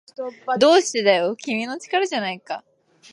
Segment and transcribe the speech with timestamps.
[0.59, 2.63] どうしてだよ、君の力じゃないか